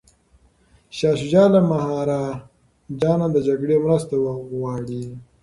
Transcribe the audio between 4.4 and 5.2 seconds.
غواړي.